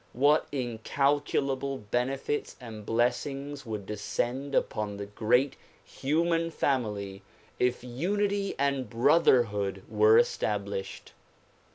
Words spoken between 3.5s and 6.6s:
would descend upon the great human